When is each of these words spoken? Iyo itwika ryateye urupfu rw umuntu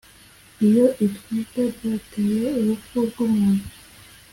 Iyo 0.67 0.85
itwika 1.05 1.59
ryateye 1.75 2.45
urupfu 2.59 2.95
rw 3.07 3.17
umuntu 3.27 3.67